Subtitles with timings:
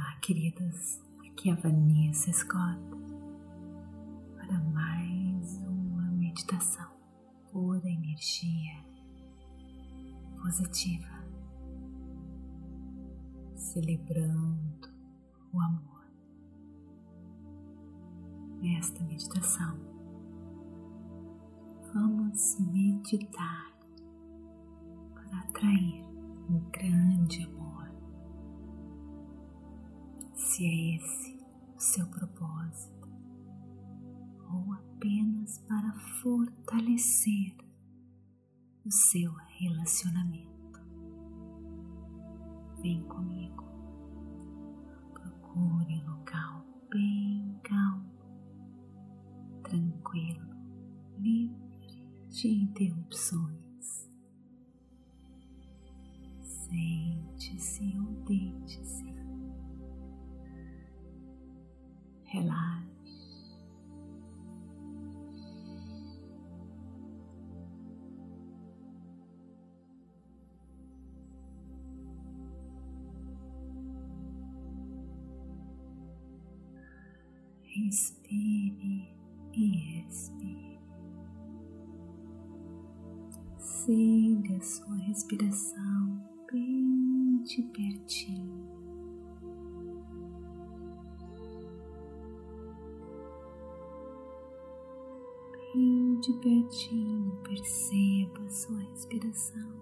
[0.00, 0.98] Olá, queridos.
[1.26, 2.80] Aqui é a Vanessa Scott
[4.34, 6.90] para mais uma meditação
[7.52, 8.82] pura energia
[10.40, 11.22] positiva,
[13.54, 14.88] celebrando
[15.52, 16.06] o amor.
[18.62, 19.78] Nesta meditação,
[21.92, 23.70] vamos meditar
[25.12, 26.02] para atrair
[26.48, 27.69] um grande amor
[30.50, 31.38] se é esse
[31.76, 33.08] o seu propósito,
[34.52, 37.56] ou apenas para fortalecer
[38.84, 40.80] o seu relacionamento.
[42.82, 43.64] Vem comigo,
[45.14, 48.10] procure um local bem calmo,
[49.62, 50.50] tranquilo,
[51.16, 53.59] livre de interrupções.
[77.86, 79.08] Inspire
[79.54, 80.78] e expire.
[83.56, 88.68] Siga sua respiração bem de pertinho.
[95.72, 99.72] bem de pertinho, perceba sua respiração.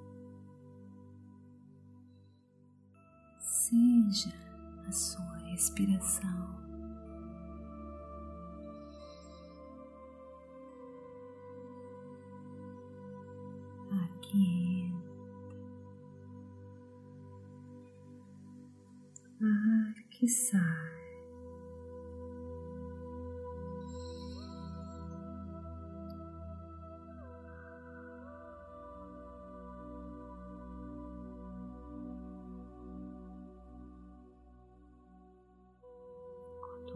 [3.41, 4.33] Seja
[4.87, 6.67] a sua respiração.
[14.29, 14.93] Aqui
[19.41, 20.98] ar que sai.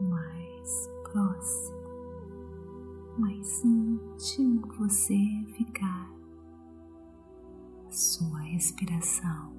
[0.00, 1.78] mais próximo,
[3.18, 5.16] mais íntimo você
[5.56, 6.10] ficar,
[7.92, 9.52] sua respiração,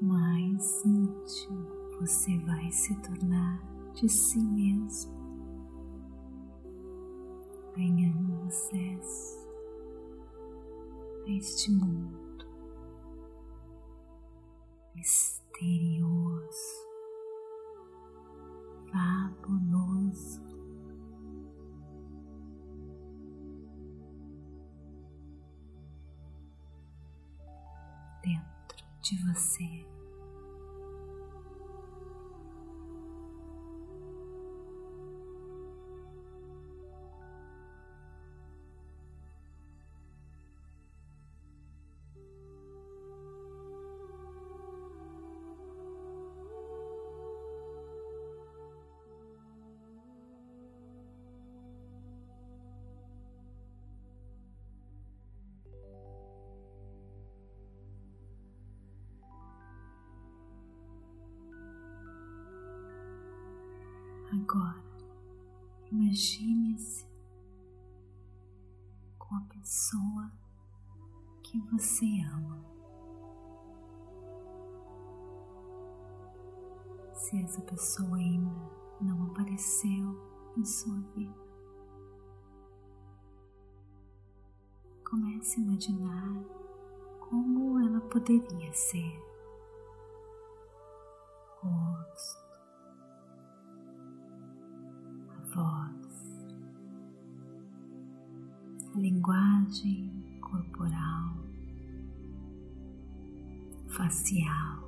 [0.00, 1.68] mais íntimo
[2.00, 3.62] você vai se tornar
[3.92, 5.12] de si mesmo,
[7.76, 9.48] ganhando acesso
[11.26, 12.24] a este mundo.
[14.94, 16.03] Misterioso,
[29.14, 29.93] de você.
[64.46, 64.84] Agora,
[65.90, 67.06] imagine-se
[69.18, 70.30] com a pessoa
[71.42, 72.62] que você ama.
[77.14, 80.20] Se essa pessoa ainda não apareceu
[80.58, 81.48] em sua vida,
[85.08, 86.44] comece a imaginar
[87.18, 89.33] como ela poderia ser.
[99.04, 101.36] Linguagem corporal,
[103.86, 104.82] facial.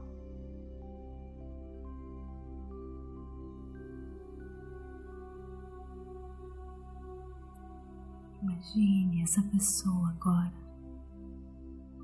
[8.41, 10.55] Imagine essa pessoa agora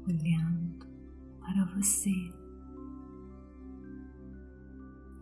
[0.06, 0.86] olhando
[1.40, 2.12] para você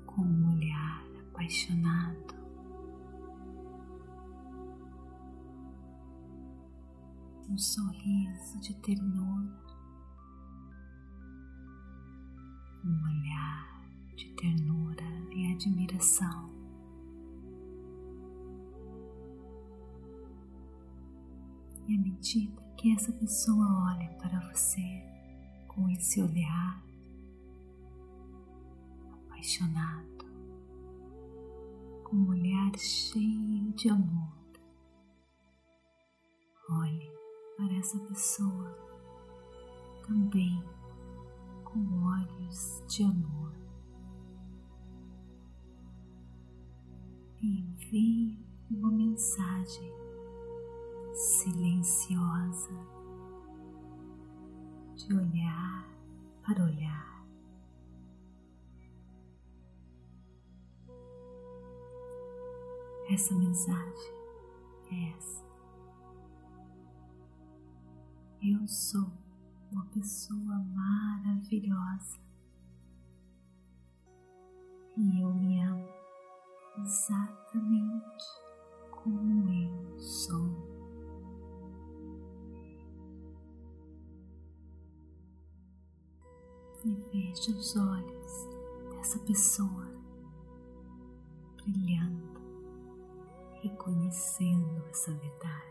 [0.06, 2.39] com um olhar apaixonado.
[7.50, 9.58] Um sorriso de ternura,
[12.84, 16.48] um olhar de ternura e admiração.
[21.88, 25.02] E à medida que essa pessoa olha para você
[25.66, 26.84] com esse olhar
[29.12, 30.24] apaixonado,
[32.04, 34.38] com um olhar cheio de amor.
[36.70, 37.19] Olhe
[37.60, 38.74] para essa pessoa
[40.06, 40.64] também
[41.62, 43.52] com olhos de amor.
[47.42, 49.92] Envie uma mensagem
[51.12, 52.72] silenciosa
[54.94, 55.86] de olhar
[56.42, 57.26] para olhar.
[63.10, 64.14] Essa mensagem
[64.90, 65.49] é essa.
[68.42, 69.12] Eu sou
[69.70, 72.18] uma pessoa maravilhosa
[74.96, 75.86] e eu me amo
[76.78, 78.24] exatamente
[78.90, 80.70] como eu sou.
[86.82, 88.48] E veja os olhos
[88.94, 89.86] dessa pessoa
[91.62, 92.40] brilhando,
[93.60, 95.70] reconhecendo essa verdade.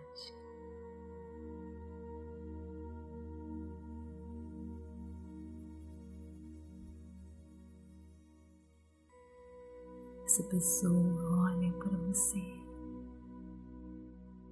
[10.39, 12.41] Essa pessoa olha para você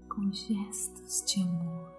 [0.10, 1.94] com gestos de amor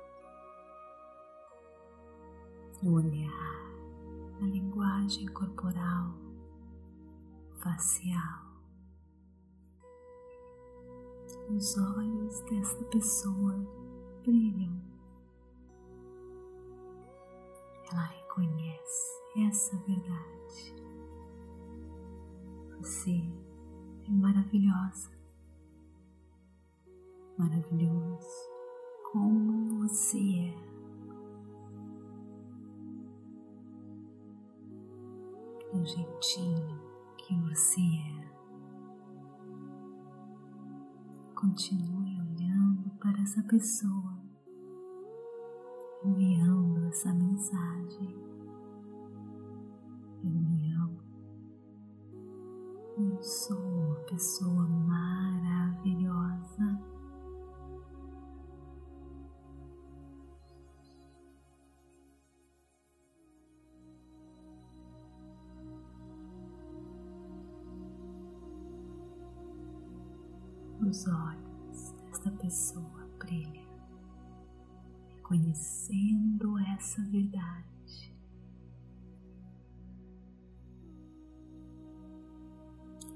[2.83, 3.73] no olhar,
[4.41, 6.13] na linguagem corporal,
[7.55, 8.47] facial.
[11.49, 13.55] Os olhos dessa pessoa
[14.23, 14.83] brilham.
[17.91, 20.77] Ela reconhece essa verdade.
[22.81, 23.48] Você
[24.09, 25.11] é maravilhosa,
[27.37, 28.49] maravilhoso
[29.13, 30.69] como você é.
[35.73, 36.81] Do jeitinho
[37.19, 38.29] que você é.
[41.35, 44.19] Continue olhando para essa pessoa,
[46.05, 48.17] enviando essa mensagem.
[50.25, 50.78] Eu me amo.
[53.01, 54.67] Eu sou uma pessoa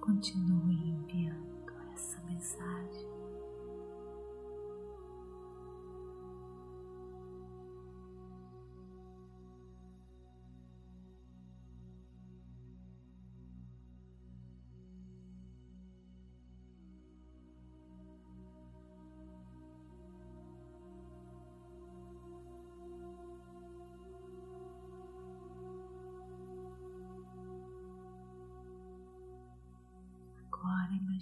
[0.02, 3.12] continue enviando essa mensagem.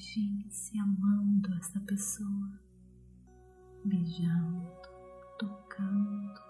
[0.01, 2.59] Imagine-se amando essa pessoa,
[3.85, 4.67] beijando,
[5.39, 6.41] tocando,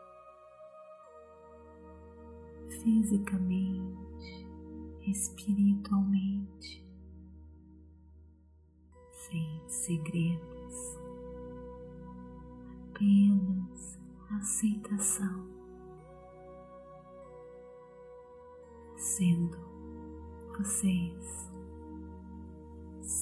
[2.69, 4.47] fisicamente,
[5.05, 6.87] espiritualmente,
[9.11, 10.97] sem segredos,
[12.89, 13.99] apenas
[14.31, 15.45] aceitação,
[18.97, 19.59] sendo
[20.57, 21.50] vocês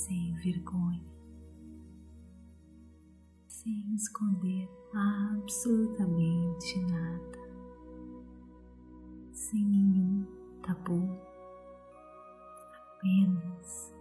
[0.09, 1.05] sem vergonha,
[3.47, 7.39] sem esconder absolutamente nada,
[9.33, 10.25] sem nenhum
[10.63, 11.15] tabu,
[12.97, 13.95] apenas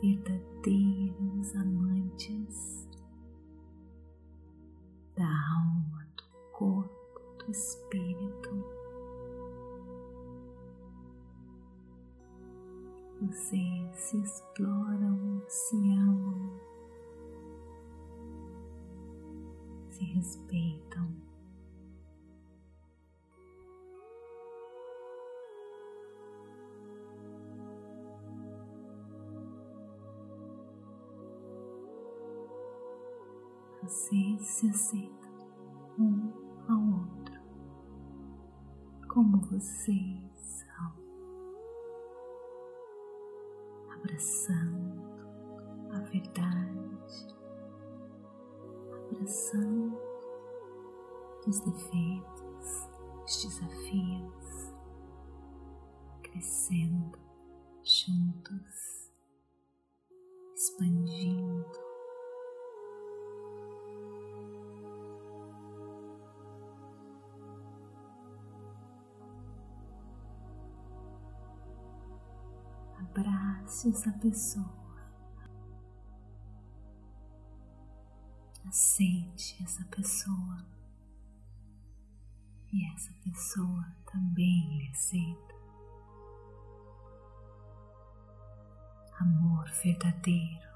[0.00, 2.67] verdadeiros amantes
[19.98, 21.08] se respeitam.
[33.82, 35.28] Vocês se aceitam
[35.98, 36.32] um
[36.68, 37.40] ao outro
[39.08, 40.28] como vocês
[44.08, 45.02] abraçando
[45.92, 47.37] a verdade,
[49.10, 49.98] abraçando
[51.46, 52.88] os defeitos,
[53.24, 54.74] os desafios,
[56.22, 57.18] crescendo
[57.82, 59.10] juntos,
[60.54, 61.88] expandindo.
[73.00, 74.77] Abrace essa pessoa.
[78.68, 80.66] Aceite essa pessoa.
[82.70, 85.54] E essa pessoa também lhe aceita.
[89.20, 90.68] Amor verdadeiro.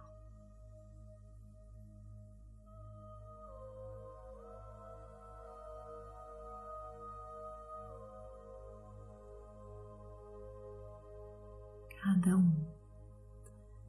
[12.02, 12.66] cada um,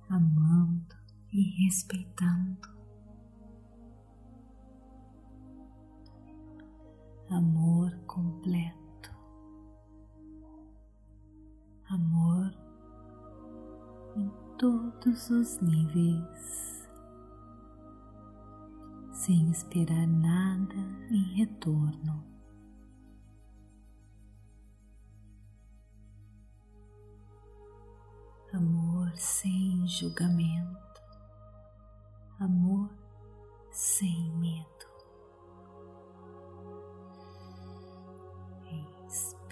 [0.07, 0.95] amando
[1.31, 2.72] e respeitando.
[8.13, 9.11] Completo,
[11.89, 12.53] amor
[14.15, 16.87] em todos os níveis,
[19.13, 20.75] sem esperar nada
[21.09, 22.31] em retorno.
[28.53, 31.01] amor sem julgamento,
[32.39, 32.91] amor
[33.71, 34.82] sem medo.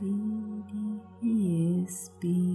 [0.01, 2.50] Inspire e expire.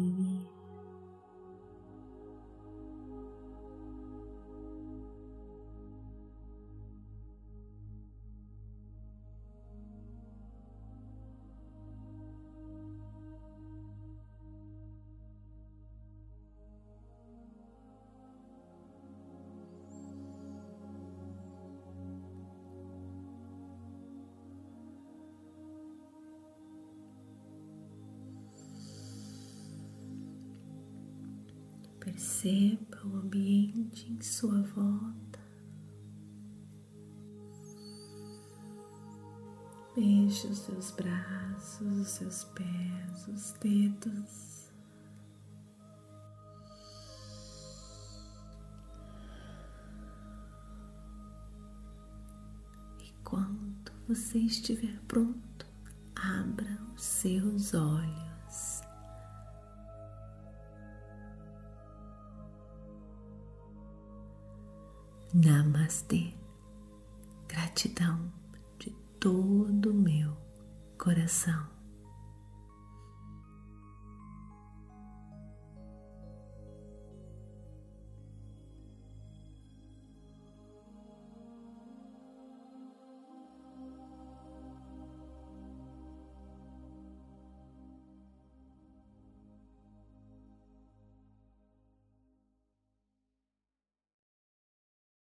[32.16, 35.38] Perceba o ambiente em sua volta.
[39.94, 44.70] Mexa os seus braços, os seus pés, os dedos.
[52.98, 55.66] E quando você estiver pronto,
[56.14, 58.25] abra os seus olhos.
[65.38, 66.32] Namastê.
[67.46, 68.32] Gratidão
[68.78, 68.90] de
[69.20, 70.34] todo o meu
[70.96, 71.75] coração.